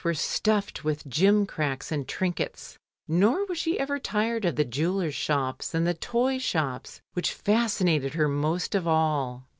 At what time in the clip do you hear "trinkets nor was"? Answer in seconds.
2.07-3.59